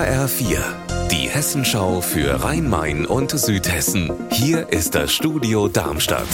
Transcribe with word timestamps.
HR4, 0.00 0.56
die 1.10 1.28
Hessenschau 1.28 2.00
für 2.00 2.42
Rhein-Main 2.42 3.04
und 3.04 3.32
Südhessen. 3.32 4.10
Hier 4.30 4.72
ist 4.72 4.94
das 4.94 5.12
Studio 5.12 5.68
Darmstadt. 5.68 6.26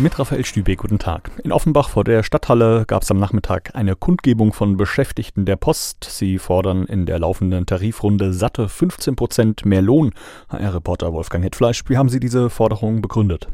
Mit 0.00 0.18
Raphael 0.18 0.44
Stübeck, 0.44 0.80
guten 0.80 0.98
Tag. 0.98 1.30
In 1.44 1.52
Offenbach 1.52 1.88
vor 1.88 2.02
der 2.02 2.24
Stadthalle 2.24 2.84
gab 2.88 3.04
es 3.04 3.12
am 3.12 3.20
Nachmittag 3.20 3.76
eine 3.76 3.94
Kundgebung 3.94 4.52
von 4.52 4.76
Beschäftigten 4.76 5.44
der 5.44 5.54
Post. 5.54 6.02
Sie 6.02 6.38
fordern 6.38 6.84
in 6.86 7.06
der 7.06 7.20
laufenden 7.20 7.64
Tarifrunde 7.64 8.32
satte 8.32 8.68
15 8.68 9.14
Prozent 9.14 9.64
mehr 9.64 9.80
Lohn. 9.80 10.10
HR-Reporter 10.48 11.12
Wolfgang 11.12 11.44
Hetfleisch, 11.44 11.84
wie 11.86 11.96
haben 11.96 12.08
Sie 12.08 12.18
diese 12.18 12.50
Forderung 12.50 13.02
begründet? 13.02 13.46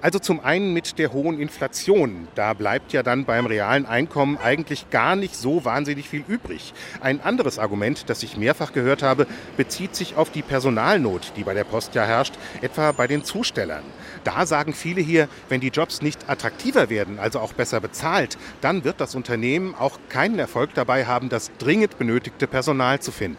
Also 0.00 0.18
zum 0.18 0.40
einen 0.40 0.72
mit 0.72 0.98
der 0.98 1.12
hohen 1.12 1.40
Inflation. 1.40 2.28
Da 2.34 2.54
bleibt 2.54 2.92
ja 2.92 3.02
dann 3.02 3.24
beim 3.24 3.46
realen 3.46 3.86
Einkommen 3.86 4.38
eigentlich 4.38 4.90
gar 4.90 5.16
nicht 5.16 5.36
so 5.36 5.64
wahnsinnig 5.64 6.08
viel 6.08 6.24
übrig. 6.26 6.72
Ein 7.00 7.20
anderes 7.20 7.58
Argument, 7.58 8.08
das 8.08 8.22
ich 8.22 8.36
mehrfach 8.36 8.72
gehört 8.72 9.02
habe, 9.02 9.26
bezieht 9.56 9.94
sich 9.94 10.16
auf 10.16 10.30
die 10.30 10.42
Personalnot, 10.42 11.32
die 11.36 11.44
bei 11.44 11.54
der 11.54 11.64
Post 11.64 11.94
ja 11.94 12.04
herrscht, 12.04 12.34
etwa 12.60 12.92
bei 12.92 13.06
den 13.06 13.24
Zustellern. 13.24 13.82
Da 14.24 14.46
sagen 14.46 14.72
viele 14.72 15.00
hier, 15.00 15.28
wenn 15.48 15.60
die 15.60 15.68
Jobs 15.68 16.02
nicht 16.02 16.28
attraktiver 16.28 16.90
werden, 16.90 17.18
also 17.18 17.40
auch 17.40 17.52
besser 17.52 17.80
bezahlt, 17.80 18.36
dann 18.60 18.84
wird 18.84 19.00
das 19.00 19.14
Unternehmen 19.14 19.74
auch 19.74 19.98
keinen 20.08 20.38
Erfolg 20.38 20.74
dabei 20.74 21.06
haben, 21.06 21.28
das 21.28 21.50
dringend 21.58 21.98
benötigte 21.98 22.46
Personal 22.46 23.00
zu 23.00 23.12
finden. 23.12 23.38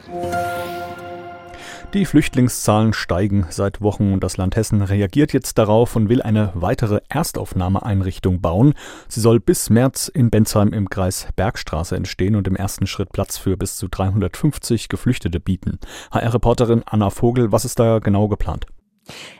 Die 1.95 2.05
Flüchtlingszahlen 2.05 2.93
steigen 2.93 3.47
seit 3.49 3.81
Wochen 3.81 4.13
und 4.13 4.23
das 4.23 4.37
Land 4.37 4.55
Hessen 4.55 4.83
reagiert 4.83 5.33
jetzt 5.33 5.57
darauf 5.57 5.95
und 5.95 6.07
will 6.07 6.21
eine 6.21 6.51
weitere 6.53 7.01
Erstaufnahmeeinrichtung 7.09 8.41
bauen. 8.41 8.75
Sie 9.07 9.19
soll 9.19 9.39
bis 9.39 9.71
März 9.71 10.07
in 10.07 10.29
Bensheim 10.29 10.71
im 10.71 10.91
Kreis 10.91 11.27
Bergstraße 11.35 11.95
entstehen 11.95 12.35
und 12.35 12.47
im 12.47 12.55
ersten 12.55 12.85
Schritt 12.85 13.11
Platz 13.11 13.39
für 13.39 13.57
bis 13.57 13.75
zu 13.75 13.87
350 13.87 14.87
Geflüchtete 14.87 15.39
bieten. 15.39 15.79
HR-Reporterin 16.11 16.83
Anna 16.85 17.09
Vogel, 17.09 17.51
was 17.51 17.65
ist 17.65 17.79
da 17.79 17.97
genau 17.97 18.27
geplant? 18.27 18.67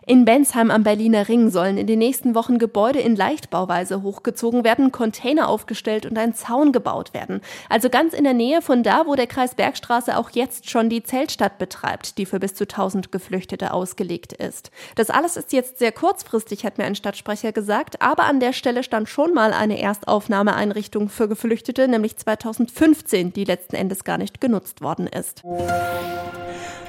In 0.09 0.25
Bensheim 0.25 0.71
am 0.71 0.81
Berliner 0.81 1.27
Ring 1.27 1.51
sollen 1.51 1.77
in 1.77 1.85
den 1.85 1.99
nächsten 1.99 2.33
Wochen 2.33 2.57
Gebäude 2.57 2.97
in 2.97 3.15
Leichtbauweise 3.15 4.01
hochgezogen 4.01 4.63
werden, 4.63 4.91
Container 4.91 5.47
aufgestellt 5.47 6.07
und 6.07 6.17
ein 6.17 6.33
Zaun 6.33 6.71
gebaut 6.71 7.13
werden. 7.13 7.41
Also 7.69 7.91
ganz 7.91 8.15
in 8.15 8.23
der 8.23 8.33
Nähe 8.33 8.63
von 8.63 8.81
da, 8.81 9.03
wo 9.05 9.13
der 9.13 9.27
Kreis 9.27 9.53
Bergstraße 9.53 10.17
auch 10.17 10.31
jetzt 10.31 10.67
schon 10.67 10.89
die 10.89 11.03
Zeltstadt 11.03 11.59
betreibt, 11.59 12.17
die 12.17 12.25
für 12.25 12.39
bis 12.39 12.55
zu 12.55 12.63
1000 12.63 13.11
Geflüchtete 13.11 13.71
ausgelegt 13.71 14.33
ist. 14.33 14.71
Das 14.95 15.11
alles 15.11 15.37
ist 15.37 15.53
jetzt 15.53 15.77
sehr 15.77 15.91
kurzfristig, 15.91 16.65
hat 16.65 16.79
mir 16.79 16.85
ein 16.85 16.95
Stadtsprecher 16.95 17.51
gesagt, 17.51 18.01
aber 18.01 18.23
an 18.23 18.39
der 18.39 18.53
Stelle 18.53 18.81
stand 18.81 19.09
schon 19.09 19.35
mal 19.35 19.53
eine 19.53 19.79
Erstaufnahmeeinrichtung 19.79 21.09
für 21.09 21.27
Geflüchtete, 21.27 21.87
nämlich 21.87 22.17
2015, 22.17 23.31
die 23.31 23.43
letzten 23.43 23.75
Endes 23.75 24.03
gar 24.03 24.17
nicht 24.17 24.41
genutzt 24.41 24.81
worden 24.81 25.05
ist. 25.05 25.43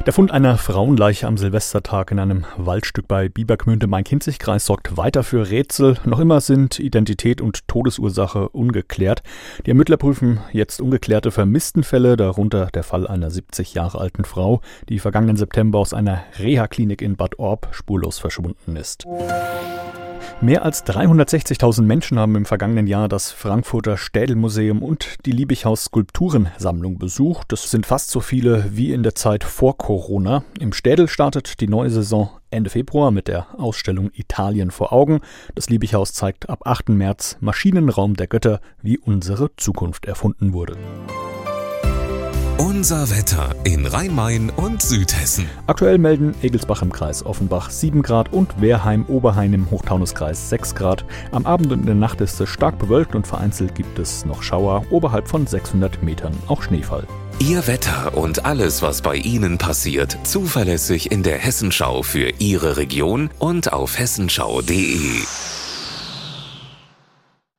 Der 0.07 0.15
Fund 0.15 0.31
einer 0.31 0.57
Frauenleiche 0.57 1.27
am 1.27 1.37
Silvestertag 1.37 2.11
in 2.11 2.19
einem 2.19 2.47
Waldstück 2.57 3.07
bei 3.11 3.28
Biebergmünde 3.28 3.89
Main-Kinzig-Kreis 3.89 4.66
sorgt 4.66 4.97
weiter 4.97 5.25
für 5.25 5.50
Rätsel. 5.50 5.97
Noch 6.05 6.20
immer 6.20 6.41
sind 6.41 6.78
Identität 6.78 7.41
und 7.41 7.67
Todesursache 7.67 8.48
ungeklärt. 8.50 9.25
Die 9.67 9.70
Ermittler 9.70 9.97
prüfen 9.97 10.39
jetzt 10.52 10.80
ungeklärte 10.80 11.33
Vermisstenfälle, 11.33 12.17
darunter 12.17 12.67
der 12.67 12.84
Fall 12.84 13.08
einer 13.08 13.33
70 13.33 13.75
Jahre 13.75 13.98
alten 13.98 14.22
Frau, 14.22 14.61
die 14.89 15.00
vergangenen 15.00 15.34
September 15.34 15.80
aus 15.80 15.92
einer 15.92 16.22
Reha-Klinik 16.39 17.02
in 17.02 17.17
Bad 17.17 17.41
Orb 17.41 17.70
spurlos 17.72 18.20
verschwunden 18.20 18.77
ist. 18.77 19.05
Mehr 20.41 20.64
als 20.64 20.86
360.000 20.86 21.83
Menschen 21.83 22.19
haben 22.19 22.34
im 22.34 22.47
vergangenen 22.47 22.86
Jahr 22.86 23.09
das 23.09 23.31
Frankfurter 23.31 23.97
Städelmuseum 23.97 24.83
und 24.83 25.27
die 25.27 25.33
Liebighaus 25.33 25.84
Skulpturensammlung 25.84 26.98
besucht. 26.98 27.53
Das 27.53 27.70
sind 27.70 27.84
fast 27.84 28.11
so 28.11 28.20
viele 28.20 28.64
wie 28.70 28.92
in 28.92 29.03
der 29.03 29.14
Zeit 29.14 29.45
vor 29.45 29.77
Corona. 29.77 30.42
Im 30.58 30.73
Städel 30.73 31.08
startet 31.08 31.61
die 31.61 31.69
neue 31.69 31.91
Saison 31.91 32.31
Ende 32.51 32.70
Februar 32.70 33.11
mit 33.11 33.28
der 33.28 33.47
Ausstellung 33.61 34.11
Italien 34.14 34.70
vor 34.70 34.92
Augen. 34.92 35.20
Das 35.55 35.68
Liebighaus 35.68 36.13
zeigt 36.13 36.48
ab 36.48 36.62
8. 36.64 36.89
März 36.89 37.36
Maschinenraum 37.41 38.14
der 38.14 38.27
Götter, 38.27 38.61
wie 38.83 38.98
unsere 38.98 39.55
Zukunft 39.57 40.07
erfunden 40.07 40.52
wurde. 40.52 40.77
Unser 42.61 43.09
Wetter 43.09 43.55
in 43.65 43.87
Rhein-Main 43.87 44.51
und 44.51 44.83
Südhessen. 44.83 45.48
Aktuell 45.67 45.97
melden 45.97 46.35
Egelsbach 46.43 46.83
im 46.83 46.93
Kreis 46.93 47.25
Offenbach 47.25 47.71
7 47.71 48.03
Grad 48.03 48.35
und 48.35 48.61
Wehrheim 48.61 49.07
Oberhain 49.09 49.55
im 49.55 49.71
Hochtaunuskreis 49.71 50.51
6 50.51 50.75
Grad. 50.75 51.07
Am 51.33 51.47
Abend 51.47 51.73
und 51.73 51.81
in 51.81 51.87
der 51.87 51.95
Nacht 51.95 52.21
ist 52.21 52.39
es 52.39 52.51
stark 52.51 52.79
bewölkt 52.79 53.15
und 53.15 53.27
vereinzelt 53.27 53.75
gibt 53.75 53.98
es 53.98 54.27
noch 54.27 54.43
Schauer, 54.43 54.85
oberhalb 54.91 55.27
von 55.27 55.47
600 55.47 56.03
Metern 56.03 56.35
auch 56.48 56.61
Schneefall. 56.61 57.07
Ihr 57.39 57.67
Wetter 57.67 58.15
und 58.15 58.45
alles, 58.45 58.83
was 58.83 59.01
bei 59.01 59.17
Ihnen 59.17 59.57
passiert, 59.57 60.19
zuverlässig 60.25 61.11
in 61.11 61.23
der 61.23 61.39
Hessenschau 61.39 62.03
für 62.03 62.29
Ihre 62.41 62.77
Region 62.77 63.31
und 63.39 63.73
auf 63.73 63.98
hessenschau.de. 63.98 65.23